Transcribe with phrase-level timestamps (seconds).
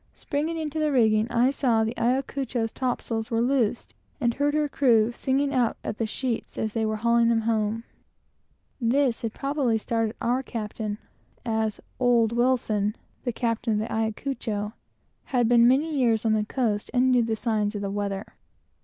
[0.15, 4.67] Springing into the rigging, I saw that the Ayacucho's topsails were loosed, and heard her
[4.67, 7.83] crew singing out at the sheets as they were hauling them home.
[8.79, 10.97] This had probably started our captain;
[11.45, 12.95] as "old Wilson"
[13.25, 14.73] (the captain of the Ayacucho)
[15.25, 18.25] had been many years on the coast, and knew the signs of the weather.